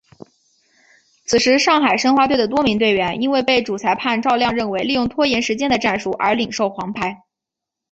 [1.27, 7.21] 此时上海申花队的多名队员因为被主裁判赵亮认为利用拖延时间的战术而领受黄牌。